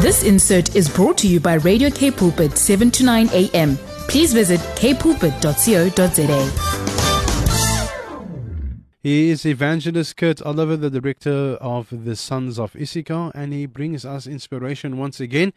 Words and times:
This 0.00 0.22
insert 0.22 0.76
is 0.76 0.88
brought 0.88 1.18
to 1.18 1.28
you 1.28 1.40
by 1.40 1.54
Radio 1.54 1.90
K 1.90 2.10
Pulpit 2.10 2.56
7 2.56 2.90
to 2.92 3.04
9 3.04 3.28
a.m. 3.32 3.76
Please 4.08 4.32
visit 4.32 4.60
kpulpit.co.za. 4.76 6.68
He 9.00 9.30
is 9.30 9.44
Evangelist 9.46 10.16
Kurt 10.16 10.42
Oliver, 10.42 10.76
the 10.76 10.90
director 10.90 11.54
of 11.60 12.04
the 12.04 12.16
Sons 12.16 12.58
of 12.58 12.76
Issachar, 12.76 13.32
and 13.34 13.52
he 13.52 13.66
brings 13.66 14.04
us 14.04 14.26
inspiration 14.26 14.98
once 14.98 15.20
again. 15.20 15.52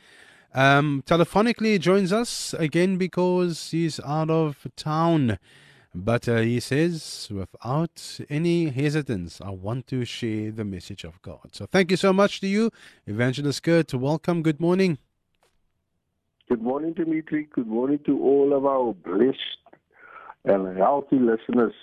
Um, 0.54 1.04
telephonically 1.06 1.80
joins 1.80 2.12
us 2.12 2.54
again 2.56 2.98
because 2.98 3.72
he's 3.72 4.00
out 4.02 4.30
of 4.30 4.68
town. 4.76 5.38
But 5.94 6.30
uh, 6.30 6.38
he 6.38 6.62
says, 6.62 7.28
without 7.30 8.20
any 8.30 8.70
hesitance, 8.70 9.42
I 9.42 9.50
want 9.50 9.88
to 9.88 10.06
share 10.06 10.52
the 10.52 10.64
message 10.64 11.04
of 11.04 11.22
God. 11.22 11.50
So 11.52 11.66
thank 11.66 11.92
you 11.92 11.98
so 11.98 12.14
much 12.14 12.40
to 12.42 12.48
you, 12.48 12.72
Evangelist 13.06 13.62
Kurt. 13.62 13.94
Welcome. 13.94 14.42
Good 14.42 14.62
morning. 14.62 15.00
Good 16.48 16.62
morning, 16.62 16.94
Dimitri. 16.94 17.50
Good 17.54 17.68
morning 17.68 18.00
to 18.06 18.22
all 18.22 18.54
of 18.54 18.66
our 18.66 18.94
blessed 18.94 19.38
and 20.46 20.78
healthy 20.78 21.18
listeners. 21.20 21.74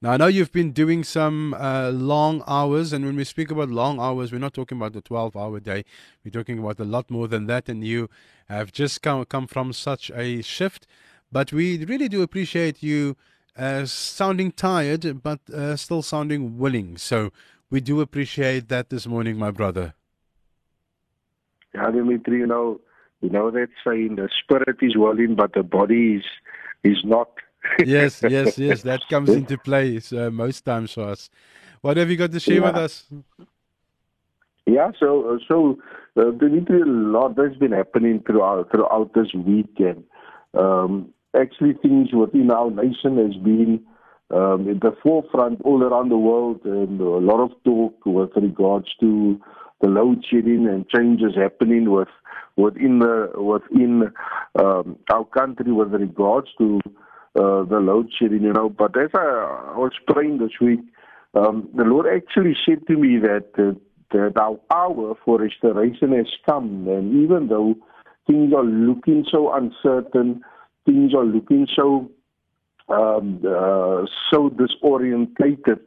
Now, 0.00 0.12
I 0.12 0.16
know 0.16 0.28
you've 0.28 0.52
been 0.52 0.70
doing 0.70 1.02
some 1.02 1.54
uh, 1.54 1.90
long 1.90 2.44
hours, 2.46 2.92
and 2.92 3.04
when 3.04 3.16
we 3.16 3.24
speak 3.24 3.50
about 3.50 3.68
long 3.68 3.98
hours, 3.98 4.30
we're 4.30 4.38
not 4.38 4.54
talking 4.54 4.78
about 4.78 4.92
the 4.92 5.00
12 5.00 5.36
hour 5.36 5.58
day. 5.58 5.84
We're 6.24 6.30
talking 6.30 6.60
about 6.60 6.78
a 6.78 6.84
lot 6.84 7.10
more 7.10 7.26
than 7.26 7.46
that, 7.46 7.68
and 7.68 7.82
you 7.82 8.08
have 8.48 8.70
just 8.70 9.02
come, 9.02 9.24
come 9.24 9.48
from 9.48 9.72
such 9.72 10.12
a 10.14 10.40
shift. 10.40 10.86
But 11.30 11.52
we 11.52 11.84
really 11.84 12.08
do 12.08 12.22
appreciate 12.22 12.82
you 12.82 13.16
uh, 13.56 13.84
sounding 13.86 14.52
tired, 14.52 15.22
but 15.22 15.40
uh, 15.52 15.76
still 15.76 16.02
sounding 16.02 16.58
willing. 16.58 16.96
So 16.96 17.32
we 17.70 17.80
do 17.80 18.00
appreciate 18.00 18.68
that 18.68 18.90
this 18.90 19.06
morning, 19.06 19.36
my 19.38 19.50
brother. 19.50 19.94
Yeah, 21.74 21.90
Dimitri, 21.90 22.38
you 22.38 22.46
know, 22.46 22.80
you 23.20 23.30
know 23.30 23.50
that 23.50 23.68
saying, 23.84 24.16
the 24.16 24.28
spirit 24.42 24.78
is 24.80 24.96
willing, 24.96 25.34
but 25.34 25.52
the 25.52 25.62
body 25.62 26.14
is, 26.14 26.24
is 26.82 26.98
not 27.04 27.28
yes, 27.84 28.22
yes, 28.22 28.58
yes. 28.58 28.82
That 28.82 29.02
comes 29.08 29.30
into 29.30 29.58
play 29.58 30.00
uh, 30.12 30.30
most 30.30 30.64
times 30.64 30.92
for 30.92 31.04
us. 31.04 31.28
What 31.80 31.96
have 31.96 32.10
you 32.10 32.16
got 32.16 32.32
to 32.32 32.40
share 32.40 32.56
yeah. 32.56 32.66
with 32.66 32.76
us? 32.76 33.04
Yeah, 34.66 34.92
so 34.98 35.30
uh, 35.30 35.38
so 35.46 35.78
uh, 36.16 36.30
Dimitri, 36.30 36.82
a 36.82 36.84
lot 36.86 37.36
has 37.38 37.56
been 37.56 37.72
happening 37.72 38.22
throughout 38.26 38.70
throughout 38.70 39.12
this 39.14 39.32
weekend. 39.34 40.04
Um, 40.54 41.12
actually, 41.36 41.74
things 41.74 42.08
within 42.12 42.50
our 42.50 42.70
nation 42.70 43.16
has 43.18 43.36
been 43.42 43.80
um, 44.30 44.68
in 44.68 44.78
the 44.80 44.94
forefront 45.02 45.60
all 45.62 45.82
around 45.82 46.10
the 46.10 46.18
world, 46.18 46.60
and 46.64 47.00
a 47.00 47.04
lot 47.04 47.40
of 47.40 47.50
talk 47.64 47.94
with 48.04 48.30
regards 48.36 48.88
to 49.00 49.40
the 49.80 49.88
load 49.88 50.24
shedding 50.28 50.66
and 50.68 50.88
changes 50.88 51.34
happening 51.36 51.90
with 51.90 52.08
within 52.56 52.98
the 52.98 53.30
within 53.36 54.12
um, 54.58 54.96
our 55.12 55.24
country 55.24 55.72
with 55.72 55.92
regards 55.92 56.48
to 56.58 56.80
uh, 57.38 57.62
the 57.64 57.78
load 57.78 58.10
shedding, 58.18 58.42
you 58.42 58.52
know. 58.52 58.68
But 58.68 58.98
as 59.00 59.10
I, 59.14 59.72
I 59.74 59.78
was 59.78 59.92
praying 60.06 60.38
this 60.38 60.58
week, 60.60 60.80
um, 61.34 61.68
the 61.76 61.84
Lord 61.84 62.06
actually 62.06 62.56
said 62.66 62.86
to 62.88 62.96
me 62.96 63.18
that, 63.18 63.50
uh, 63.58 63.78
that 64.12 64.36
our 64.36 64.58
hour 64.74 65.14
for 65.24 65.38
restoration 65.38 66.12
has 66.12 66.26
come. 66.48 66.88
And 66.88 67.22
even 67.22 67.48
though 67.48 67.76
things 68.26 68.52
are 68.54 68.64
looking 68.64 69.24
so 69.30 69.52
uncertain, 69.52 70.42
things 70.88 71.14
are 71.14 71.24
looking 71.24 71.66
so 71.76 72.10
um, 72.88 73.42
uh, 73.46 74.06
so 74.30 74.48
disorientated, 74.48 75.80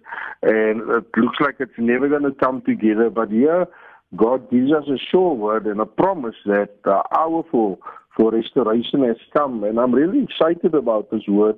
and 0.44 0.82
it 0.82 1.06
looks 1.18 1.38
like 1.40 1.56
it's 1.60 1.72
never 1.78 2.08
going 2.08 2.24
to 2.24 2.32
come 2.32 2.62
together. 2.62 3.10
But 3.10 3.32
here, 3.32 3.66
God 4.16 4.52
gives 4.52 4.72
us 4.72 4.84
a 4.88 4.98
sure 5.10 5.34
word 5.34 5.66
and 5.66 5.80
a 5.80 5.86
promise 5.86 6.36
that 6.46 6.84
the 6.84 7.04
hour 7.18 7.44
for 7.50 7.80
for 8.16 8.32
restoration 8.32 9.04
has 9.04 9.18
come. 9.36 9.64
And 9.64 9.80
I'm 9.80 9.94
really 9.94 10.24
excited 10.24 10.76
about 10.76 11.10
this 11.12 11.24
word. 11.28 11.58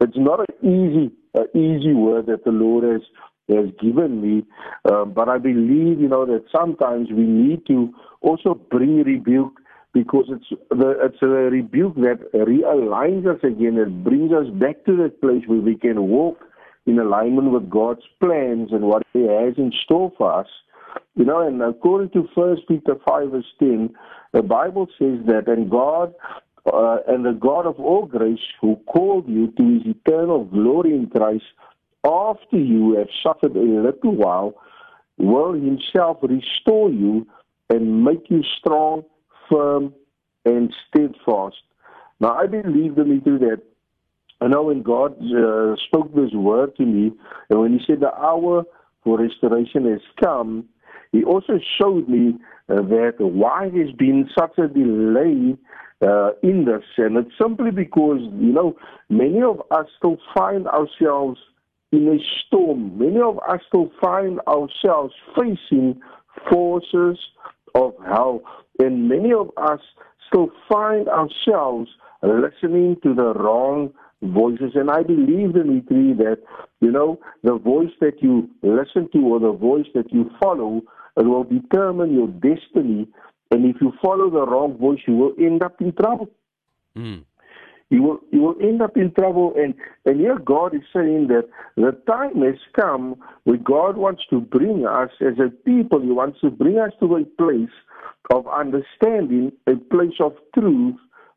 It's 0.00 0.16
not 0.16 0.40
an 0.40 0.56
easy, 0.62 1.12
uh, 1.34 1.44
easy 1.54 1.92
word 1.92 2.26
that 2.26 2.44
the 2.44 2.50
Lord 2.50 2.84
has 2.84 3.02
has 3.48 3.66
given 3.80 4.22
me, 4.22 4.44
um, 4.90 5.12
but 5.12 5.28
I 5.28 5.38
believe 5.38 6.00
you 6.00 6.08
know 6.08 6.24
that 6.24 6.44
sometimes 6.54 7.08
we 7.10 7.24
need 7.24 7.66
to 7.66 7.92
also 8.22 8.54
bring 8.54 9.02
rebuke 9.02 9.59
because 9.92 10.26
it's 10.28 10.60
the 10.70 10.90
it's 11.02 11.22
a 11.22 11.26
rebuke 11.26 11.96
that 11.96 12.32
realigns 12.32 13.26
us 13.26 13.42
again. 13.42 13.76
It 13.76 14.04
brings 14.04 14.32
us 14.32 14.48
back 14.54 14.84
to 14.86 14.96
that 14.98 15.20
place 15.20 15.42
where 15.46 15.60
we 15.60 15.76
can 15.76 16.08
walk 16.08 16.38
in 16.86 16.98
alignment 16.98 17.50
with 17.50 17.68
God's 17.68 18.02
plans 18.20 18.70
and 18.72 18.84
what 18.84 19.02
He 19.12 19.20
has 19.20 19.54
in 19.56 19.72
store 19.84 20.12
for 20.16 20.40
us. 20.40 20.46
You 21.14 21.24
know, 21.24 21.46
and 21.46 21.60
according 21.62 22.10
to 22.10 22.28
First 22.34 22.62
Peter 22.68 22.96
five 23.06 23.30
verse 23.30 23.52
ten, 23.58 23.90
the 24.32 24.42
Bible 24.42 24.86
says 24.98 25.18
that, 25.26 25.44
and 25.48 25.70
God 25.70 26.14
uh, 26.72 26.98
and 27.08 27.24
the 27.24 27.32
God 27.32 27.66
of 27.66 27.78
all 27.78 28.06
grace, 28.06 28.38
who 28.60 28.76
called 28.86 29.28
you 29.28 29.50
to 29.52 29.62
His 29.62 29.82
eternal 29.86 30.44
glory 30.44 30.94
in 30.94 31.08
Christ, 31.08 31.44
after 32.04 32.58
you 32.58 32.96
have 32.96 33.08
suffered 33.22 33.56
a 33.56 33.60
little 33.60 34.14
while, 34.14 34.54
will 35.18 35.52
Himself 35.52 36.18
restore 36.22 36.90
you 36.90 37.26
and 37.68 38.04
make 38.04 38.30
you 38.30 38.42
strong, 38.58 39.04
firm, 39.50 39.92
and 40.44 40.72
steadfast. 40.88 41.56
Now, 42.20 42.34
I 42.34 42.46
believe, 42.46 42.96
Dimitri, 42.96 43.38
that 43.38 43.62
I 44.40 44.48
know 44.48 44.64
when 44.64 44.82
God 44.82 45.16
uh, 45.22 45.76
spoke 45.86 46.14
this 46.14 46.32
word 46.32 46.76
to 46.76 46.84
me, 46.84 47.12
and 47.48 47.60
when 47.60 47.78
He 47.78 47.84
said 47.86 48.00
the 48.00 48.14
hour 48.14 48.64
for 49.04 49.18
restoration 49.18 49.90
has 49.90 50.00
come, 50.22 50.68
he 51.12 51.24
also 51.24 51.58
showed 51.78 52.08
me 52.08 52.34
uh, 52.68 52.82
that 52.82 53.14
why 53.18 53.68
there's 53.68 53.92
been 53.92 54.28
such 54.38 54.56
a 54.58 54.68
delay 54.68 55.56
uh, 56.02 56.30
in 56.42 56.64
this, 56.64 56.84
and 56.96 57.16
it's 57.16 57.36
simply 57.40 57.70
because, 57.70 58.20
you 58.20 58.52
know, 58.52 58.76
many 59.08 59.42
of 59.42 59.60
us 59.70 59.86
still 59.98 60.18
find 60.34 60.66
ourselves 60.68 61.38
in 61.92 62.08
a 62.08 62.18
storm. 62.46 62.96
Many 62.98 63.20
of 63.20 63.38
us 63.48 63.60
still 63.66 63.90
find 64.00 64.40
ourselves 64.46 65.12
facing 65.36 66.00
forces 66.48 67.18
of 67.74 67.94
hell, 68.06 68.40
and 68.80 69.08
many 69.08 69.32
of 69.32 69.50
us 69.56 69.80
still 70.26 70.50
find 70.68 71.08
ourselves 71.08 71.90
listening 72.22 72.96
to 73.02 73.14
the 73.14 73.34
wrong 73.34 73.92
voices. 74.22 74.72
And 74.74 74.90
I 74.90 75.02
believe, 75.02 75.54
Dimitri, 75.54 76.12
that, 76.14 76.38
you 76.80 76.90
know, 76.90 77.18
the 77.42 77.56
voice 77.56 77.92
that 78.00 78.22
you 78.22 78.48
listen 78.62 79.08
to 79.12 79.18
or 79.18 79.40
the 79.40 79.52
voice 79.52 79.86
that 79.94 80.12
you 80.12 80.30
follow 80.40 80.82
will 81.16 81.44
determine 81.44 82.14
your 82.14 82.28
destiny. 82.28 83.08
And 83.50 83.64
if 83.66 83.76
you 83.80 83.92
follow 84.02 84.30
the 84.30 84.46
wrong 84.46 84.76
voice, 84.78 85.00
you 85.06 85.16
will 85.16 85.34
end 85.38 85.62
up 85.62 85.80
in 85.80 85.92
trouble. 85.92 86.30
Mm. 86.96 87.24
You 87.90 88.02
will 88.02 88.20
you 88.30 88.40
will 88.40 88.56
end 88.60 88.80
up 88.82 88.96
in 88.96 89.12
trouble. 89.12 89.52
And 89.56 89.74
and 90.06 90.20
here 90.20 90.38
God 90.38 90.74
is 90.74 90.82
saying 90.94 91.26
that 91.28 91.48
the 91.76 91.92
time 92.06 92.42
has 92.42 92.54
come 92.78 93.16
where 93.44 93.58
God 93.58 93.96
wants 93.96 94.22
to 94.30 94.40
bring 94.40 94.86
us 94.86 95.10
as 95.20 95.38
a 95.44 95.50
people. 95.50 96.00
He 96.00 96.10
wants 96.10 96.40
to 96.40 96.50
bring 96.50 96.78
us 96.78 96.92
to 97.00 97.16
a 97.16 97.24
place 97.24 97.74
of 98.32 98.46
understanding, 98.46 99.52
a 99.66 99.74
place 99.74 100.14
of 100.20 100.34
truth, 100.56 100.94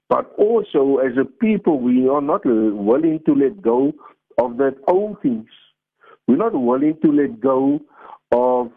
but 0.10 0.32
also 0.38 0.98
as 0.98 1.18
a 1.18 1.26
people 1.26 1.80
we 1.80 2.08
are 2.08 2.22
not 2.22 2.46
willing 2.46 3.20
to 3.26 3.34
let 3.34 3.62
go 3.62 3.92
of 4.38 4.58
that 4.58 4.76
old 4.88 5.22
things. 5.24 5.50
We're 6.28 6.38
not 6.38 6.54
willing 6.54 6.98
to 7.04 7.12
let 7.12 7.42
go 7.42 7.80
of 8.32 8.72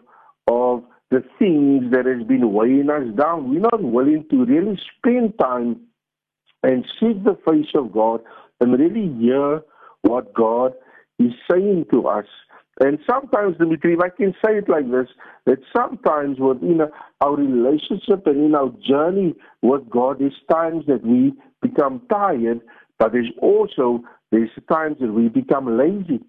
of 0.47 0.83
the 1.11 1.23
things 1.39 1.91
that 1.91 2.05
has 2.05 2.25
been 2.27 2.51
weighing 2.51 2.89
us 2.89 3.03
down. 3.15 3.49
We're 3.49 3.61
not 3.61 3.81
willing 3.83 4.25
to 4.31 4.45
really 4.45 4.79
spend 4.97 5.37
time 5.39 5.86
and 6.63 6.85
seek 6.99 7.23
the 7.23 7.37
face 7.45 7.71
of 7.75 7.91
God 7.91 8.21
and 8.59 8.77
really 8.77 9.13
hear 9.19 9.61
what 10.01 10.33
God 10.33 10.73
is 11.19 11.31
saying 11.49 11.85
to 11.91 12.07
us. 12.07 12.25
And 12.79 12.99
sometimes, 13.09 13.57
Dimitri, 13.57 13.93
if 13.93 13.99
I 14.01 14.09
can 14.09 14.33
say 14.45 14.57
it 14.57 14.69
like 14.69 14.89
this, 14.91 15.07
that 15.45 15.59
sometimes 15.75 16.39
within 16.39 16.81
our 17.21 17.35
relationship 17.35 18.27
and 18.27 18.45
in 18.45 18.55
our 18.55 18.71
journey 18.87 19.33
with 19.63 19.89
God, 19.89 20.19
there's 20.19 20.39
times 20.51 20.85
that 20.87 21.03
we 21.03 21.33
become 21.61 22.01
tired, 22.09 22.61
but 22.99 23.13
there's 23.13 23.31
also 23.41 24.03
there's 24.31 24.49
times 24.69 24.97
that 24.99 25.11
we 25.11 25.29
become 25.29 25.77
lazy. 25.77 26.23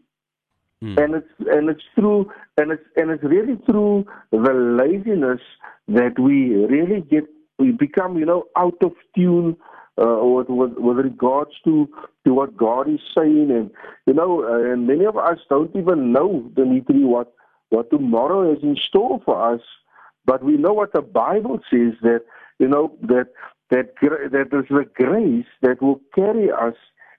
Mm. 0.83 1.05
And 1.05 1.15
it's 1.17 1.49
and 1.51 1.69
it's 1.69 1.83
through 1.95 2.31
and 2.57 2.71
it's 2.71 2.85
and 2.97 3.11
it's 3.11 3.25
really 3.25 3.59
through 3.67 4.07
the 4.31 4.39
laziness 4.39 5.41
that 5.89 6.19
we 6.19 6.55
really 6.55 7.01
get 7.01 7.25
we 7.59 7.73
become 7.73 8.17
you 8.17 8.25
know 8.25 8.45
out 8.57 8.77
of 8.83 8.93
tune 9.17 9.57
uh, 10.01 10.25
with, 10.25 10.49
with, 10.49 10.73
with 10.79 10.97
regards 10.99 11.53
to 11.65 11.89
to 12.27 12.35
what 12.35 12.57
God 12.57 12.89
is 12.89 13.01
saying 13.17 13.51
and 13.51 13.71
you 14.07 14.15
know 14.15 14.45
uh, 14.45 14.73
and 14.73 14.87
many 14.87 15.05
of 15.05 15.17
us 15.17 15.39
don't 15.49 15.75
even 15.77 16.13
know 16.13 16.51
Dimitri 16.55 17.05
what 17.05 17.33
what 17.71 17.91
tomorrow 17.91 18.51
is 18.53 18.63
in 18.63 18.77
store 18.77 19.21
for 19.25 19.55
us 19.55 19.61
but 20.25 20.45
we 20.45 20.57
know 20.57 20.73
what 20.73 20.93
the 20.93 21.03
Bible 21.03 21.61
says 21.71 21.95
that 22.03 22.23
you 22.59 22.69
know 22.69 22.97
that 23.03 23.29
that 23.71 23.95
that 24.01 24.49
is 24.53 24.69
the 24.69 24.87
grace 24.95 25.47
that 25.63 25.83
will 25.83 26.01
carry 26.15 26.51
us 26.51 26.75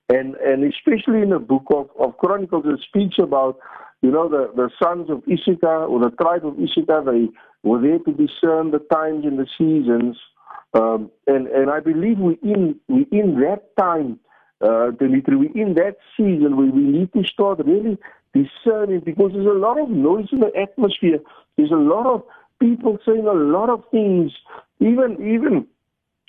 and 0.10 0.36
and 0.36 0.64
especially 0.64 1.22
in 1.22 1.30
the 1.30 1.40
book 1.40 1.66
of, 1.70 1.90
of 2.00 2.18
Chronicles, 2.18 2.66
it 2.66 2.80
speaks 2.88 3.18
about 3.20 3.60
you 4.02 4.12
know 4.12 4.28
the, 4.28 4.52
the 4.56 4.70
sons 4.82 5.10
of 5.10 5.22
Issachar 5.32 5.86
or 5.86 6.00
the 6.00 6.16
tribe 6.22 6.46
of 6.46 6.56
Issachar. 6.60 7.04
They 7.06 7.30
were 7.64 7.80
there 7.80 8.00
to 8.00 8.12
discern 8.12 8.72
the 8.72 8.84
times 8.92 9.26
and 9.26 9.38
the 9.38 9.48
seasons. 9.58 10.18
Um, 10.74 11.12
and, 11.28 11.48
and 11.48 11.70
I 11.70 11.80
believe 11.80 12.20
we 12.20 12.38
in 12.44 12.80
we 12.88 13.08
in 13.12 13.40
that 13.42 13.76
time, 13.78 14.20
uh, 14.62 14.92
Dimitri, 14.92 15.36
we 15.36 15.48
in 15.60 15.74
that 15.76 15.98
season 16.16 16.58
where 16.58 16.68
we 16.72 16.82
need 16.82 17.14
to 17.14 17.24
start 17.24 17.60
really 17.66 17.98
discerning 18.34 19.02
because 19.02 19.32
there's 19.34 19.46
a 19.46 19.60
lot 19.60 19.80
of 19.80 19.90
noise 19.90 20.28
in 20.32 20.40
the 20.40 20.52
atmosphere. 20.56 21.20
There's 21.58 21.72
a 21.72 21.76
lot 21.76 22.06
of 22.06 22.24
people 22.60 23.00
saying 23.06 23.26
a 23.26 23.34
lot 23.34 23.70
of 23.70 23.84
things. 23.92 24.32
Even 24.80 25.14
even 25.14 25.68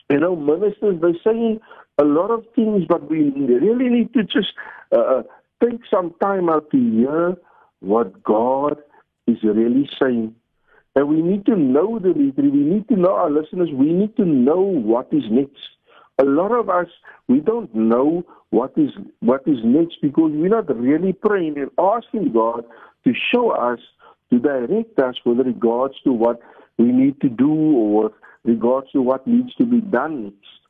you 0.08 0.20
know 0.20 0.36
ministers 0.36 1.00
they're 1.00 1.14
saying 1.22 1.60
a 1.98 2.04
lot 2.04 2.30
of 2.30 2.44
things, 2.54 2.84
but 2.88 3.10
we 3.10 3.30
really 3.30 3.88
need 3.88 4.14
to 4.14 4.22
just 4.24 4.52
uh, 4.92 5.22
take 5.62 5.80
some 5.90 6.14
time 6.22 6.48
out 6.48 6.70
to 6.70 6.78
hear 6.78 7.36
what 7.80 8.22
God 8.22 8.78
is 9.26 9.38
really 9.42 9.88
saying. 10.00 10.34
And 10.96 11.08
we 11.08 11.22
need 11.22 11.46
to 11.46 11.56
know, 11.56 11.98
the 11.98 12.12
Dimitri, 12.12 12.50
we 12.50 12.58
need 12.58 12.88
to 12.88 12.96
know 12.96 13.14
our 13.14 13.30
listeners, 13.30 13.68
we 13.72 13.92
need 13.92 14.16
to 14.16 14.24
know 14.24 14.60
what 14.60 15.08
is 15.12 15.22
next. 15.30 15.60
A 16.18 16.24
lot 16.24 16.52
of 16.52 16.68
us, 16.68 16.88
we 17.28 17.40
don't 17.40 17.72
know 17.74 18.24
what 18.50 18.72
is 18.76 18.90
what 19.20 19.42
is 19.46 19.58
next 19.64 19.96
because 20.02 20.32
we're 20.34 20.48
not 20.48 20.76
really 20.76 21.12
praying 21.12 21.56
and 21.56 21.70
asking 21.78 22.32
God 22.32 22.64
to 23.04 23.12
show 23.32 23.50
us, 23.50 23.78
to 24.30 24.38
direct 24.38 24.98
us 24.98 25.14
with 25.24 25.38
regards 25.38 25.94
to 26.04 26.12
what 26.12 26.40
we 26.76 26.86
need 26.86 27.20
to 27.20 27.28
do 27.28 27.50
or 27.50 28.02
with 28.04 28.12
regards 28.44 28.90
to 28.92 29.00
what 29.00 29.26
needs 29.26 29.54
to 29.54 29.64
be 29.64 29.80
done 29.80 30.24
next. 30.24 30.60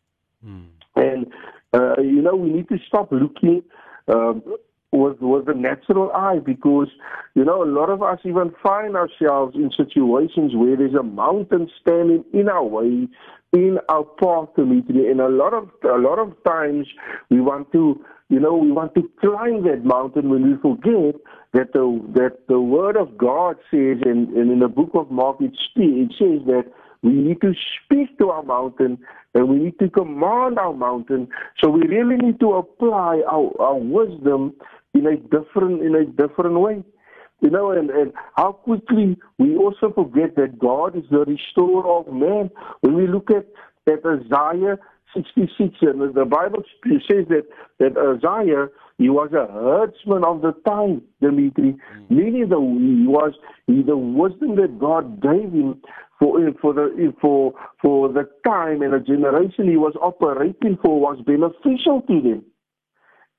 Hmm. 0.45 0.63
And, 0.97 1.27
uh, 1.73 2.01
you 2.01 2.21
know, 2.21 2.35
we 2.35 2.51
need 2.51 2.69
to 2.69 2.79
stop 2.87 3.11
looking 3.11 3.63
um, 4.09 4.43
with, 4.93 5.21
with 5.21 5.47
the 5.47 5.55
natural 5.55 6.11
eye 6.13 6.39
because, 6.45 6.89
you 7.35 7.45
know, 7.45 7.63
a 7.63 7.71
lot 7.71 7.91
of 7.91 8.03
us 8.03 8.19
even 8.25 8.53
find 8.63 8.97
ourselves 8.97 9.55
in 9.55 9.71
situations 9.77 10.53
where 10.55 10.77
there's 10.77 10.95
a 10.95 11.03
mountain 11.03 11.71
standing 11.81 12.25
in 12.33 12.49
our 12.49 12.65
way, 12.65 13.09
in 13.53 13.79
our 13.89 14.05
path 14.05 14.49
to 14.57 14.67
me. 14.67 14.83
And 14.89 15.21
a 15.21 15.29
lot 15.29 15.55
of, 15.55 15.71
a 15.85 15.99
lot 15.99 16.19
of 16.19 16.35
times 16.45 16.89
we 17.31 17.41
want 17.41 17.71
to, 17.73 18.05
you 18.29 18.41
know, 18.41 18.55
we 18.55 18.73
want 18.73 18.95
to 18.95 19.09
climb 19.21 19.63
that 19.65 19.85
mountain 19.85 20.29
when 20.29 20.51
we 20.51 20.57
forget 20.61 21.21
that 21.53 21.73
the, 21.73 22.01
that 22.15 22.47
the 22.49 22.61
word 22.61 22.97
of 22.97 23.17
God 23.17 23.57
says, 23.71 23.99
and, 24.05 24.29
and 24.29 24.51
in 24.51 24.59
the 24.59 24.69
book 24.69 24.91
of 24.95 25.11
Mark 25.11 25.37
it, 25.41 25.53
it 25.77 26.13
says 26.19 26.47
that 26.47 26.65
we 27.03 27.13
need 27.13 27.41
to 27.41 27.55
speak 27.85 28.19
to 28.19 28.31
our 28.31 28.43
mountain 28.43 28.99
and 29.35 29.49
we 29.49 29.57
need 29.59 29.79
to 29.79 29.89
command 29.89 30.59
our 30.59 30.75
mountain. 30.75 31.29
So 31.63 31.71
we 31.71 31.83
really 31.87 32.17
need 32.17 32.41
to 32.41 32.55
apply 32.55 33.23
our, 33.31 33.51
our 33.61 33.79
wisdom 33.79 34.55
in 34.95 35.07
a 35.07 35.17
different 35.17 35.83
in 35.83 35.95
a 35.95 36.05
different 36.05 36.61
way. 36.61 36.83
You 37.41 37.49
know, 37.49 37.71
and, 37.71 37.89
and 37.89 38.13
how 38.37 38.53
quickly 38.53 39.17
we 39.39 39.57
also 39.57 39.91
forget 39.95 40.37
that 40.37 40.59
God 40.59 40.95
is 40.95 41.05
the 41.11 41.25
restorer 41.25 41.89
of 41.89 42.13
man. 42.13 42.51
When 42.83 42.97
we 42.97 43.07
look 43.07 43.31
at, 43.31 43.47
at 43.91 44.05
Isaiah 44.05 44.79
66, 45.15 45.75
and 45.81 46.15
the 46.15 46.27
Bible 46.27 46.63
says 46.85 47.27
that, 47.29 47.47
that 47.79 47.97
Isaiah, 47.97 48.69
he 48.99 49.09
was 49.09 49.33
a 49.33 49.51
herdsman 49.51 50.23
of 50.25 50.43
the 50.43 50.53
time, 50.69 51.03
Dimitri. 51.23 51.73
Mm. 51.73 52.11
Meaning 52.11 52.49
the, 52.51 52.59
he 52.59 53.07
was 53.07 53.33
he, 53.67 53.83
the 53.83 53.97
wisdom 53.97 54.57
that 54.57 54.79
God 54.79 55.23
gave 55.23 55.53
him 55.53 55.81
for 56.19 56.39
for 56.61 56.75
the 56.75 57.15
for 57.21 57.55
for 57.81 58.13
the 58.13 58.29
time 58.47 58.83
and 58.83 58.93
the 58.93 59.01
generation 59.01 59.69
he 59.69 59.77
was 59.77 59.95
operating 60.03 60.79
for 60.83 61.01
was 61.01 61.19
beneficial 61.25 62.03
to 62.03 62.21
them. 62.21 62.45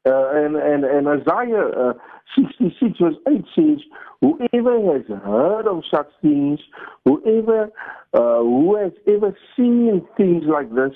And, 0.04 0.56
and, 0.56 0.84
and 0.84 1.08
Isaiah 1.08 1.68
uh, 1.68 1.94
66 2.36 3.00
verse 3.00 3.16
8 3.28 3.46
says, 3.56 3.80
Whoever 4.22 4.94
has 4.94 5.06
heard 5.24 5.68
of 5.68 5.84
such 5.94 6.08
things, 6.22 6.60
whoever 7.06 7.70
uh, 8.14 8.40
who 8.40 8.78
has 8.78 8.92
ever 9.08 9.36
seen 9.56 10.06
things 10.18 10.44
like 10.48 10.74
this, 10.74 10.92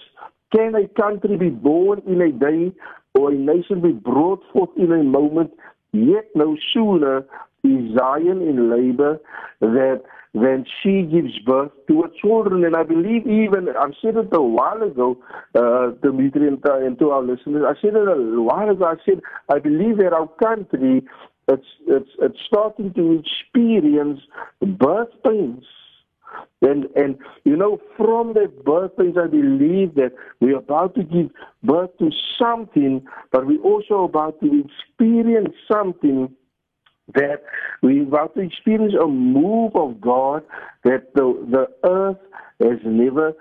can 0.56 0.74
a 0.76 0.88
country 1.00 1.38
be 1.38 1.50
born 1.50 2.02
in 2.08 2.22
a 2.22 2.32
day 2.32 2.72
or 3.18 3.32
a 3.32 3.36
nation 3.36 3.82
be 3.82 3.92
brought 3.92 4.42
forth 4.54 4.70
in 4.78 4.92
a 4.92 5.04
moment? 5.04 5.52
Yet 5.92 6.30
no 6.36 6.58
sooner 6.74 7.20
is 7.64 7.98
Zion 7.98 8.42
in 8.42 8.70
labor 8.70 9.20
that 9.62 10.02
then 10.36 10.66
she 10.82 11.04
gives 11.04 11.40
birth 11.40 11.72
to 11.88 12.02
her 12.04 12.10
children. 12.22 12.66
And 12.66 12.76
I 12.76 12.84
believe 12.84 13.26
even, 13.26 13.70
I've 13.70 13.96
said 14.02 14.18
it 14.18 14.28
a 14.34 14.42
while 14.42 14.84
ago, 14.84 15.18
uh, 15.56 15.92
Dimitri 16.04 16.48
and, 16.48 16.60
and 16.66 17.00
to 17.00 17.12
our 17.12 17.24
listeners, 17.24 17.64
I 17.66 17.80
said 17.82 17.96
it 17.96 18.08
a 18.08 18.42
while 18.42 18.70
ago, 18.70 18.86
I 18.86 18.96
said, 19.06 19.22
I 19.50 19.60
believe 19.60 19.98
that 19.98 20.12
our 20.14 20.28
country, 20.28 21.04
it's, 21.48 21.68
it's, 21.88 22.10
it's 22.20 22.38
starting 22.46 22.94
to 22.96 23.24
experience 23.24 24.20
birth 24.62 25.10
pains. 25.24 25.64
And, 26.62 26.86
and, 26.96 27.18
you 27.46 27.56
know, 27.56 27.80
from 27.96 28.34
that 28.34 28.66
birth 28.66 28.98
pains, 28.98 29.16
I 29.18 29.28
believe 29.28 29.96
that 29.96 30.12
we're 30.42 30.58
about 30.58 30.96
to 30.96 31.04
give 31.04 31.30
birth 31.64 31.92
to 32.00 32.10
something, 32.38 33.06
but 33.32 33.46
we're 33.48 33.62
also 33.62 34.04
about 34.04 34.42
to 34.42 34.66
experience 34.66 35.56
something 35.72 36.36
that 37.14 37.44
we're 37.82 38.04
about 38.04 38.36
to 38.36 38.42
experience 38.42 38.94
a 39.00 39.08
move 39.08 39.76
of 39.76 40.02
God 40.02 40.44
that 40.84 41.14
the, 41.14 41.46
the 41.50 41.88
earth 41.88 42.18
has 42.62 42.80
never 42.84 43.34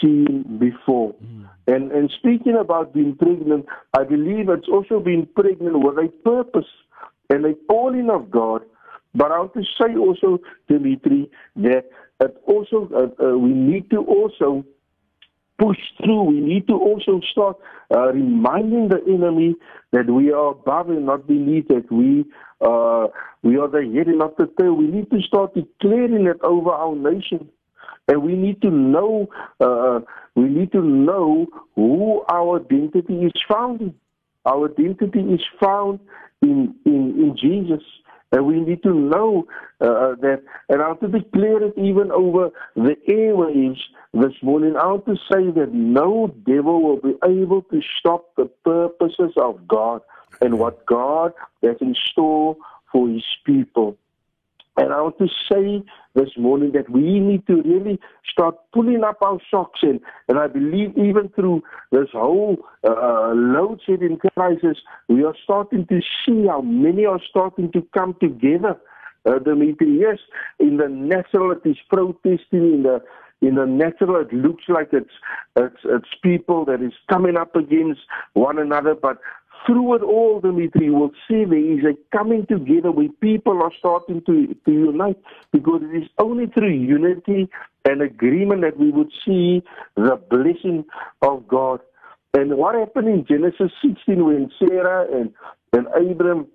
seen 0.00 0.58
before. 0.58 1.14
Mm. 1.14 1.48
And, 1.66 1.92
and 1.92 2.10
speaking 2.18 2.56
about 2.56 2.94
being 2.94 3.16
pregnant, 3.16 3.66
I 3.96 4.04
believe 4.04 4.48
it's 4.48 4.68
also 4.68 5.00
being 5.00 5.28
pregnant 5.36 5.78
with 5.78 5.98
a 5.98 6.08
purpose 6.24 6.66
and 7.28 7.44
a 7.44 7.54
calling 7.68 8.10
of 8.10 8.30
God. 8.30 8.62
But 9.14 9.32
I 9.32 9.38
want 9.40 9.54
to 9.54 9.62
say 9.80 9.96
also, 9.96 10.38
Dimitri, 10.68 11.30
that 11.56 11.90
it 12.20 12.42
also 12.46 12.88
uh, 12.94 13.24
uh, 13.24 13.38
we 13.38 13.50
need 13.50 13.90
to 13.90 13.98
also 13.98 14.64
push 15.60 15.78
through. 16.02 16.22
We 16.24 16.40
need 16.40 16.66
to 16.68 16.74
also 16.74 17.20
start 17.30 17.56
uh, 17.94 18.12
reminding 18.12 18.88
the 18.88 19.00
enemy 19.06 19.54
that 19.92 20.08
we 20.08 20.32
are 20.32 20.52
above 20.52 20.88
and 20.90 21.06
not 21.06 21.26
beneath, 21.26 21.68
that 21.68 21.90
we 21.92 22.24
uh, 22.60 23.08
we 23.42 23.56
are 23.56 23.68
the 23.68 23.90
head 23.94 24.08
and 24.08 24.18
not 24.18 24.36
the 24.36 24.50
tail. 24.58 24.74
We 24.74 24.86
need 24.86 25.10
to 25.10 25.20
start 25.22 25.54
declaring 25.54 26.26
it 26.26 26.40
over 26.42 26.70
our 26.70 26.94
nation. 26.94 27.48
And 28.08 28.22
we 28.22 28.34
need 28.34 28.60
to 28.62 28.70
know, 28.70 29.28
uh, 29.60 30.00
we 30.34 30.44
need 30.44 30.72
to 30.72 30.82
know 30.82 31.46
who 31.76 32.22
our 32.28 32.60
identity 32.60 33.14
is 33.14 33.32
found. 33.48 33.94
Our 34.44 34.70
identity 34.70 35.20
is 35.20 35.40
found 35.62 36.00
in, 36.42 36.74
in, 36.84 37.14
in 37.22 37.36
Jesus. 37.40 37.82
And 38.32 38.46
we 38.46 38.60
need 38.60 38.82
to 38.84 38.94
know 38.94 39.46
uh, 39.80 40.14
that, 40.20 40.42
and 40.68 40.82
I 40.82 40.88
want 40.88 41.00
to 41.00 41.08
declare 41.08 41.64
it 41.64 41.74
even 41.76 42.12
over 42.12 42.50
the 42.76 42.96
airwaves 43.08 43.80
this 44.14 44.34
morning. 44.42 44.76
I 44.76 44.86
want 44.86 45.06
to 45.06 45.16
say 45.16 45.50
that 45.50 45.70
no 45.72 46.32
devil 46.46 46.82
will 46.82 47.00
be 47.00 47.16
able 47.24 47.62
to 47.62 47.80
stop 47.98 48.34
the 48.36 48.46
purposes 48.64 49.32
of 49.36 49.66
God 49.66 50.02
and 50.40 50.58
what 50.60 50.86
God 50.86 51.32
has 51.62 51.76
in 51.80 51.96
store 52.12 52.56
for 52.92 53.08
his 53.08 53.24
people. 53.44 53.96
And 54.76 54.92
I 54.92 55.00
want 55.02 55.18
to 55.18 55.28
say 55.50 55.82
this 56.14 56.30
morning 56.38 56.72
that 56.72 56.88
we 56.90 57.20
need 57.20 57.46
to 57.48 57.62
really 57.62 57.98
start 58.30 58.54
pulling 58.72 59.02
up 59.04 59.18
our 59.22 59.38
socks 59.50 59.80
in. 59.82 60.00
And 60.28 60.38
I 60.38 60.46
believe 60.46 60.96
even 60.96 61.28
through 61.34 61.62
this 61.92 62.08
whole 62.12 62.56
uh, 62.86 63.32
load 63.34 63.80
shedding 63.84 64.18
crisis, 64.34 64.78
we 65.08 65.24
are 65.24 65.34
starting 65.44 65.86
to 65.86 66.00
see 66.24 66.46
how 66.46 66.60
many 66.62 67.04
are 67.04 67.20
starting 67.28 67.70
to 67.72 67.86
come 67.96 68.16
together. 68.20 68.76
Uh, 69.26 69.38
Dimitri, 69.38 69.98
yes, 70.00 70.18
in 70.58 70.78
the 70.78 70.88
natural 70.88 71.52
it 71.52 71.68
is 71.68 71.76
protesting, 71.90 72.46
in 72.52 72.82
the 72.84 73.02
in 73.42 73.54
the 73.54 73.66
natural 73.66 74.16
it 74.16 74.32
looks 74.32 74.64
like 74.68 74.88
it's 74.92 75.10
it's 75.56 75.76
it's 75.84 76.08
people 76.22 76.64
that 76.64 76.80
is 76.82 76.92
coming 77.10 77.36
up 77.36 77.54
against 77.54 78.00
one 78.32 78.58
another, 78.58 78.94
but 78.94 79.18
through 79.66 79.96
it 79.96 80.02
all, 80.02 80.40
Dimitri, 80.40 80.86
you 80.86 80.94
will 80.94 81.12
see 81.28 81.44
there 81.44 81.58
is 81.58 81.84
a 81.84 82.16
coming 82.16 82.46
together 82.46 82.90
where 82.90 83.08
people 83.20 83.62
are 83.62 83.72
starting 83.78 84.22
to, 84.26 84.54
to 84.64 84.70
unite 84.72 85.18
because 85.52 85.82
it 85.82 86.02
is 86.02 86.08
only 86.18 86.46
through 86.46 86.72
unity 86.72 87.48
and 87.84 88.02
agreement 88.02 88.62
that 88.62 88.78
we 88.78 88.90
would 88.90 89.10
see 89.24 89.62
the 89.96 90.20
blessing 90.30 90.84
of 91.22 91.46
God. 91.48 91.80
And 92.34 92.56
what 92.56 92.74
happened 92.74 93.08
in 93.08 93.26
Genesis 93.26 93.72
16 93.82 94.24
when 94.24 94.50
Sarah 94.58 95.06
and, 95.12 95.32
and 95.72 95.86
Abram, 95.88 96.46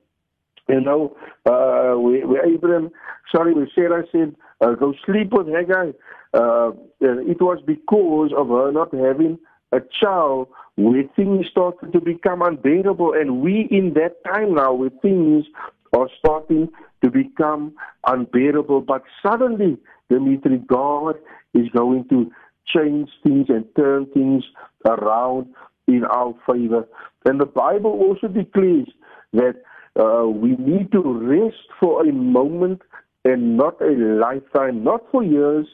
you 0.70 0.82
know, 0.82 1.16
uh, 1.46 2.00
where, 2.00 2.28
where 2.28 2.56
Abram, 2.56 2.92
sorry, 3.34 3.54
where 3.54 3.70
Sarah 3.76 4.04
said, 4.12 4.36
uh, 4.62 4.74
go 4.74 4.94
sleep 5.06 5.32
with 5.32 5.48
Hagar, 5.48 5.90
uh, 6.34 6.72
it 7.02 7.42
was 7.42 7.62
because 7.66 8.32
of 8.36 8.48
her 8.50 8.72
not 8.72 8.94
having 8.94 9.38
a 9.76 9.82
child 10.02 10.48
where 10.76 11.04
things 11.16 11.48
started 11.50 11.94
to 11.94 12.02
become 12.02 12.42
unbearable. 12.42 13.14
And 13.14 13.42
we 13.42 13.68
in 13.72 13.94
that 13.94 14.24
time 14.26 14.56
now 14.56 14.74
where 14.74 14.90
things 15.02 15.46
are 15.94 16.10
starting 16.20 16.70
to 17.04 17.10
become 17.10 17.74
unbearable. 18.08 18.82
But 18.82 19.04
suddenly, 19.26 19.78
Dimitri, 20.10 20.58
God 20.58 21.16
is 21.54 21.68
going 21.70 22.08
to 22.10 22.32
change 22.66 23.10
things 23.24 23.48
and 23.50 23.66
turn 23.76 24.08
things 24.08 24.44
around 24.86 25.48
in 25.88 26.04
our 26.06 26.34
favor. 26.48 26.88
And 27.26 27.40
the 27.40 27.46
Bible 27.46 27.92
also 27.92 28.28
declares 28.28 28.88
that 29.34 29.56
uh, 30.00 30.28
we 30.28 30.56
need 30.58 30.92
to 30.92 31.02
rest 31.02 31.68
for 31.80 32.06
a 32.06 32.12
moment 32.12 32.82
and 33.24 33.58
not 33.58 33.82
a 33.82 33.92
lifetime, 33.92 34.84
not 34.84 35.02
for 35.12 35.24
years, 35.24 35.68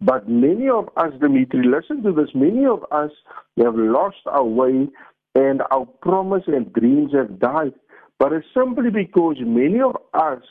but 0.00 0.28
many 0.28 0.68
of 0.68 0.88
us, 0.96 1.12
Dimitri, 1.20 1.66
listen 1.66 2.02
to 2.04 2.12
this, 2.12 2.30
many 2.34 2.64
of 2.66 2.84
us 2.92 3.10
have 3.58 3.74
lost 3.74 4.18
our 4.26 4.44
way 4.44 4.88
and 5.34 5.62
our 5.70 5.86
promise 5.86 6.44
and 6.46 6.72
dreams 6.72 7.12
have 7.14 7.38
died. 7.38 7.72
But 8.18 8.32
it's 8.32 8.46
simply 8.54 8.90
because 8.90 9.36
many 9.40 9.80
of 9.80 9.96
us, 10.14 10.42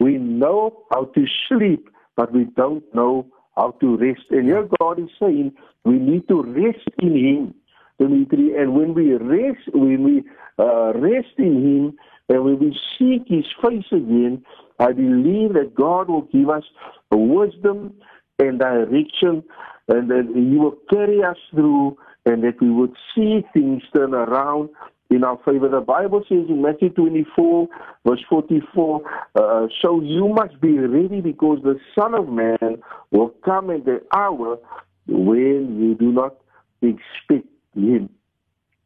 we 0.00 0.18
know 0.18 0.84
how 0.92 1.06
to 1.06 1.26
sleep, 1.48 1.88
but 2.16 2.32
we 2.32 2.44
don't 2.56 2.82
know 2.94 3.26
how 3.56 3.72
to 3.80 3.96
rest. 3.96 4.22
And 4.30 4.46
here 4.46 4.68
God 4.80 5.00
is 5.00 5.10
saying 5.20 5.52
we 5.84 5.98
need 5.98 6.28
to 6.28 6.42
rest 6.42 6.88
in 6.98 7.16
Him, 7.16 7.54
Dimitri. 7.98 8.56
And 8.56 8.74
when 8.74 8.94
we 8.94 9.14
rest, 9.14 9.60
when 9.72 10.04
we 10.04 10.24
uh, 10.58 10.92
rest 10.94 11.34
in 11.38 11.64
Him, 11.64 11.98
and 12.28 12.44
when 12.44 12.58
we 12.58 12.78
seek 12.98 13.22
His 13.26 13.46
face 13.62 13.86
again, 13.90 14.44
I 14.78 14.92
believe 14.92 15.54
that 15.54 15.74
God 15.74 16.08
will 16.08 16.22
give 16.22 16.50
us 16.50 16.64
wisdom 17.10 17.94
and 18.38 18.58
direction, 18.58 19.42
and 19.88 20.10
that 20.10 20.30
He 20.34 20.56
will 20.56 20.76
carry 20.90 21.22
us 21.22 21.36
through, 21.50 21.96
and 22.26 22.42
that 22.44 22.60
we 22.60 22.70
would 22.70 22.94
see 23.14 23.44
things 23.52 23.82
turn 23.94 24.14
around 24.14 24.70
in 25.10 25.24
our 25.24 25.38
favor. 25.44 25.68
The 25.68 25.80
Bible 25.80 26.22
says 26.28 26.46
in 26.48 26.62
Matthew 26.62 26.90
24, 26.90 27.68
verse 28.06 28.24
44, 28.28 29.00
uh, 29.34 29.66
so 29.82 30.00
you 30.00 30.28
must 30.28 30.60
be 30.60 30.78
ready 30.78 31.20
because 31.20 31.58
the 31.62 31.78
Son 31.98 32.14
of 32.14 32.28
Man 32.28 32.82
will 33.10 33.34
come 33.44 33.70
at 33.70 33.84
the 33.84 34.02
hour 34.14 34.58
when 35.06 35.80
you 35.80 35.94
do 35.98 36.12
not 36.12 36.36
expect 36.82 37.48
Him. 37.74 38.10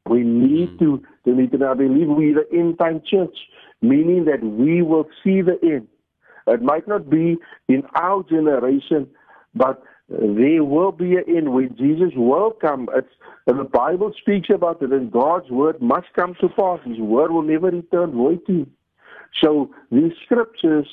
We 0.09 0.23
need 0.23 0.78
to, 0.80 1.02
to 1.25 1.66
I 1.66 1.75
believe 1.75 2.09
we 2.09 2.32
the 2.32 2.47
end 2.52 2.78
time 2.78 3.02
church, 3.09 3.37
meaning 3.80 4.25
that 4.25 4.42
we 4.42 4.82
will 4.82 5.09
see 5.23 5.42
the 5.42 5.59
end. 5.62 5.88
It 6.47 6.62
might 6.62 6.88
not 6.88 7.09
be 7.09 7.37
in 7.68 7.82
our 7.94 8.25
generation, 8.25 9.09
but 9.54 9.82
there 10.09 10.64
will 10.64 10.92
be 10.92 11.16
an 11.16 11.25
end 11.28 11.52
when 11.52 11.76
Jesus 11.76 12.12
will 12.16 12.50
come. 12.50 12.88
It's, 12.94 13.09
the 13.47 13.64
Bible 13.64 14.12
speaks 14.21 14.49
about 14.52 14.82
it, 14.82 14.92
and 14.92 15.11
God's 15.11 15.50
word 15.50 15.80
must 15.80 16.09
come 16.14 16.35
to 16.40 16.49
pass. 16.49 16.80
His 16.85 16.99
word 16.99 17.30
will 17.30 17.42
never 17.42 17.68
return 17.68 18.12
void 18.12 18.47
to. 18.47 18.66
So 19.42 19.71
these 19.90 20.12
scriptures 20.25 20.87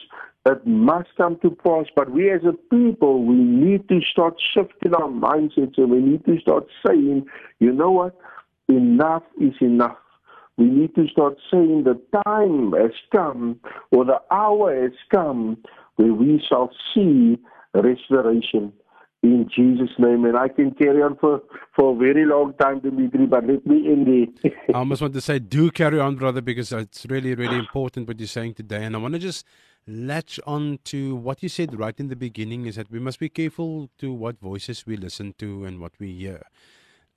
that 0.46 0.66
must 0.66 1.10
come 1.18 1.38
to 1.42 1.52
pass, 1.52 1.86
but 1.96 2.12
we 2.12 2.32
as 2.32 2.42
a 2.44 2.54
people, 2.74 3.26
we 3.26 3.36
need 3.36 3.90
to 3.90 4.00
start 4.02 4.36
shifting 4.54 4.94
our 4.94 5.10
mindsets 5.10 5.78
and 5.78 5.92
we 5.92 6.00
need 6.00 6.26
to 6.26 6.40
start 6.40 6.66
saying, 6.86 7.26
you 7.60 7.74
know 7.74 7.92
what? 7.92 8.18
Enough 8.70 9.24
is 9.40 9.54
enough. 9.60 9.98
We 10.58 10.66
need 10.66 10.96
to 10.96 11.08
start 11.08 11.38
saying 11.52 11.84
the 11.84 12.00
time 12.26 12.72
has 12.74 12.92
come 13.12 13.60
or 13.92 14.06
the 14.06 14.22
hour 14.32 14.82
has 14.82 14.94
come 15.12 15.58
where 15.96 16.14
we 16.14 16.42
shall 16.48 16.72
see 16.94 17.38
restoration 17.74 18.74
in 19.22 19.50
Jesus' 19.54 19.92
name. 19.98 20.26
And 20.26 20.38
I 20.38 20.48
can 20.48 20.72
carry 20.72 21.02
on 21.02 21.18
for, 21.18 21.42
for 21.76 21.94
a 21.94 21.98
very 21.98 22.26
long 22.26 22.54
time, 22.54 22.80
Dimitri, 22.80 23.26
but 23.26 23.46
let 23.46 23.66
me 23.66 23.88
end 23.88 24.08
there. 24.08 24.52
I 24.74 24.80
almost 24.80 25.02
want 25.02 25.14
to 25.14 25.22
say, 25.22 25.40
do 25.40 25.72
carry 25.72 26.00
on, 26.00 26.16
brother, 26.16 26.42
because 26.42 26.72
it's 26.72 27.06
really, 27.10 27.36
really 27.36 27.58
important 27.58 28.08
what 28.08 28.20
you're 28.20 28.28
saying 28.28 28.56
today. 28.56 28.84
And 28.84 28.96
I 28.96 29.00
want 29.00 29.14
to 29.16 29.20
just 29.20 29.46
latch 29.88 30.40
on 30.46 30.80
to 30.86 31.16
what 31.16 31.42
you 31.42 31.50
said 31.50 31.78
right 31.78 32.00
in 32.00 32.08
the 32.08 32.16
beginning 32.16 32.66
is 32.66 32.76
that 32.76 32.92
we 32.92 33.00
must 33.00 33.20
be 33.20 33.30
careful 33.30 33.90
to 33.98 34.14
what 34.14 34.40
voices 34.40 34.86
we 34.86 34.96
listen 34.96 35.34
to 35.40 35.66
and 35.66 35.80
what 35.80 35.94
we 36.00 36.14
hear. 36.14 36.44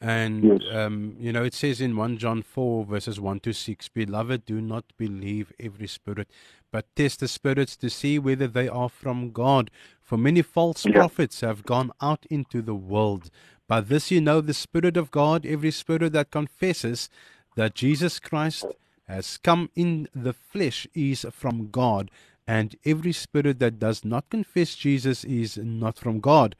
And, 0.00 0.42
yes. 0.42 0.60
um, 0.72 1.14
you 1.20 1.32
know, 1.32 1.44
it 1.44 1.54
says 1.54 1.80
in 1.80 1.96
1 1.96 2.18
John 2.18 2.42
4, 2.42 2.84
verses 2.86 3.20
1 3.20 3.38
to 3.40 3.52
6 3.52 3.88
Beloved, 3.90 4.44
do 4.44 4.60
not 4.60 4.84
believe 4.96 5.52
every 5.60 5.86
spirit, 5.86 6.28
but 6.72 6.86
test 6.96 7.20
the 7.20 7.28
spirits 7.28 7.76
to 7.76 7.88
see 7.88 8.18
whether 8.18 8.48
they 8.48 8.68
are 8.68 8.88
from 8.88 9.30
God. 9.30 9.70
For 10.12 10.18
many 10.18 10.42
false 10.42 10.84
yeah. 10.84 10.92
prophets 10.92 11.40
have 11.40 11.64
gone 11.64 11.90
out 12.02 12.26
into 12.28 12.60
the 12.60 12.74
world. 12.74 13.30
By 13.66 13.80
this 13.80 14.10
you 14.10 14.20
know 14.20 14.42
the 14.42 14.52
Spirit 14.52 14.98
of 14.98 15.10
God, 15.10 15.46
every 15.46 15.70
spirit 15.70 16.12
that 16.12 16.30
confesses 16.30 17.08
that 17.56 17.74
Jesus 17.74 18.20
Christ 18.20 18.66
has 19.08 19.38
come 19.38 19.70
in 19.74 20.10
the 20.14 20.34
flesh 20.34 20.86
is 20.92 21.24
from 21.32 21.70
God, 21.70 22.10
and 22.46 22.76
every 22.84 23.14
spirit 23.14 23.58
that 23.60 23.78
does 23.78 24.04
not 24.04 24.28
confess 24.28 24.74
Jesus 24.74 25.24
is 25.24 25.56
not 25.56 25.98
from 25.98 26.20
God. 26.20 26.56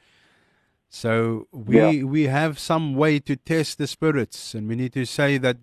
So 0.88 1.46
we 1.52 1.76
yeah. 1.76 2.04
we 2.04 2.22
have 2.28 2.58
some 2.58 2.94
way 2.94 3.18
to 3.18 3.36
test 3.36 3.76
the 3.76 3.86
spirits, 3.86 4.54
and 4.54 4.66
we 4.66 4.76
need 4.76 4.94
to 4.94 5.04
say 5.04 5.36
that, 5.36 5.58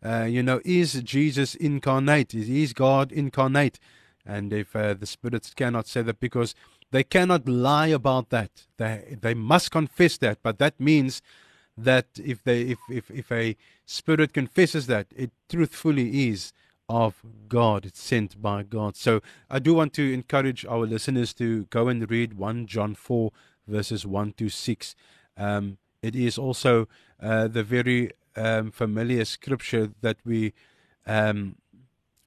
uh, 0.00 0.28
you 0.30 0.44
know, 0.44 0.60
is 0.64 1.02
Jesus 1.02 1.56
incarnate? 1.56 2.36
Is 2.36 2.72
God 2.72 3.10
incarnate? 3.10 3.80
And 4.24 4.52
if 4.52 4.74
uh, 4.74 4.94
the 4.94 5.06
spirits 5.06 5.54
cannot 5.54 5.86
say 5.86 6.02
that 6.02 6.18
because 6.18 6.54
they 6.90 7.04
cannot 7.04 7.48
lie 7.48 7.88
about 7.88 8.30
that, 8.30 8.50
they 8.76 9.16
they 9.20 9.34
must 9.34 9.70
confess 9.70 10.18
that. 10.18 10.38
But 10.42 10.58
that 10.58 10.78
means 10.78 11.22
that 11.76 12.06
if 12.24 12.42
they 12.44 12.62
if 12.62 12.78
if 12.90 13.10
if 13.10 13.32
a 13.32 13.56
spirit 13.84 14.32
confesses 14.32 14.86
that, 14.86 15.06
it 15.14 15.30
truthfully 15.48 16.28
is 16.28 16.52
of 16.88 17.22
God. 17.48 17.84
It's 17.86 18.00
sent 18.02 18.40
by 18.40 18.62
God. 18.62 18.96
So 18.96 19.20
I 19.50 19.58
do 19.58 19.74
want 19.74 19.92
to 19.94 20.12
encourage 20.12 20.64
our 20.64 20.86
listeners 20.86 21.34
to 21.34 21.64
go 21.64 21.88
and 21.88 22.08
read 22.10 22.34
1 22.34 22.66
John 22.66 22.94
4, 22.94 23.32
verses 23.66 24.06
1 24.06 24.34
to 24.34 24.48
6. 24.48 24.94
Um, 25.36 25.78
it 26.02 26.14
is 26.14 26.38
also 26.38 26.88
uh, 27.20 27.48
the 27.48 27.64
very 27.64 28.12
um, 28.36 28.70
familiar 28.70 29.24
scripture 29.24 29.90
that 30.00 30.18
we 30.24 30.52
um, 31.06 31.56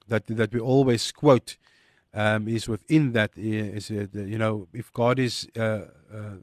that 0.07 0.27
that 0.27 0.53
we 0.53 0.59
always 0.59 1.11
quote 1.11 1.57
um, 2.13 2.47
is 2.47 2.67
within 2.67 3.13
that 3.13 3.31
is 3.35 3.91
uh, 3.91 4.07
you 4.13 4.37
know 4.37 4.67
if 4.73 4.91
God 4.93 5.19
is 5.19 5.47
uh, 5.57 5.85
uh 6.13 6.37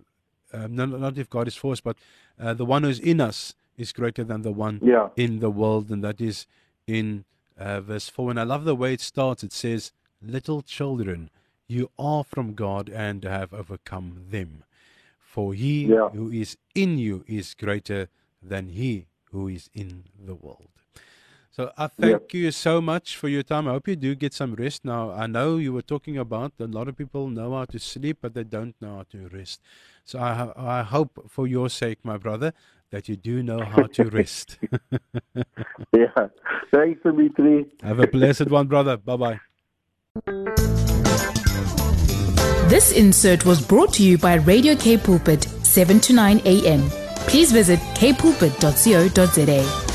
um, 0.53 0.77
not, 0.77 0.89
not 0.89 1.19
if 1.19 1.29
God 1.29 1.49
is 1.49 1.57
for 1.57 1.73
us 1.73 1.81
but 1.81 1.97
uh, 2.41 2.55
the 2.55 2.65
one 2.65 2.83
who 2.85 2.89
is 2.89 3.01
in 3.01 3.21
us 3.21 3.55
is 3.77 3.93
greater 3.93 4.25
than 4.25 4.43
the 4.43 4.53
one 4.53 4.81
yeah. 4.83 5.09
in 5.17 5.41
the 5.41 5.51
world 5.51 5.91
and 5.91 6.03
that 6.05 6.21
is 6.21 6.47
in 6.87 7.25
uh, 7.59 7.81
verse 7.81 8.09
4 8.09 8.31
and 8.31 8.41
I 8.41 8.45
love 8.45 8.65
the 8.65 8.77
way 8.77 8.93
it 8.93 9.01
starts 9.01 9.43
it 9.43 9.53
says 9.53 9.93
little 10.23 10.63
children 10.63 11.31
you 11.67 11.91
are 11.99 12.23
from 12.23 12.55
God 12.55 12.89
and 12.89 13.25
have 13.25 13.53
overcome 13.53 14.27
them 14.31 14.63
for 15.19 15.53
he 15.53 15.87
yeah. 15.87 16.09
who 16.11 16.31
is 16.31 16.57
in 16.75 16.97
you 16.97 17.25
is 17.27 17.55
greater 17.55 18.09
than 18.43 18.69
he 18.69 19.07
who 19.33 19.49
is 19.49 19.69
in 19.75 20.05
the 20.19 20.35
world. 20.35 20.76
So 21.57 21.73
I 21.79 21.87
thank 21.87 22.35
you 22.35 22.51
so 22.51 22.83
much 22.83 23.17
for 23.17 23.29
your 23.29 23.43
time. 23.43 23.67
I 23.67 23.71
hope 23.71 23.89
you 23.89 23.97
do 23.97 24.15
get 24.15 24.35
some 24.35 24.55
rest. 24.57 24.85
Now, 24.85 25.11
I 25.13 25.27
know 25.27 25.57
you 25.57 25.73
were 25.73 25.81
talking 25.81 26.19
about 26.19 26.53
a 26.61 26.67
lot 26.67 26.87
of 26.87 26.99
people 26.99 27.31
know 27.31 27.55
how 27.55 27.65
to 27.65 27.79
sleep, 27.79 28.19
but 28.21 28.35
they 28.35 28.45
don't 28.45 28.75
know 28.79 28.97
how 28.97 29.05
to 29.13 29.29
rest. 29.29 29.63
So 30.05 30.19
I, 30.19 30.53
I 30.55 30.83
hope 30.83 31.31
for 31.31 31.47
your 31.47 31.71
sake, 31.71 32.01
my 32.03 32.19
brother, 32.19 32.53
that 32.91 33.09
you 33.09 33.17
do 33.17 33.43
know 33.43 33.65
how 33.65 33.85
to 33.85 34.05
rest. 34.11 34.59
yeah. 35.97 36.29
Thanks, 36.75 37.01
Dimitri. 37.03 37.65
Have 37.83 38.01
a 38.01 38.07
blessed 38.07 38.51
one, 38.51 38.67
brother. 38.67 38.99
Bye 38.99 39.17
bye. 39.17 39.41
This 42.69 42.93
insert 42.93 43.47
was 43.47 43.67
brought 43.67 43.95
to 43.95 44.03
you 44.03 44.19
by 44.19 44.35
Radio 44.35 44.77
K 44.77 44.99
Pulpit, 44.99 45.45
7 45.45 46.01
to 46.01 46.13
9 46.13 46.43
a.m. 46.45 46.83
Please 47.29 47.51
visit 47.51 47.79
kpulpit.co.za. 47.95 49.86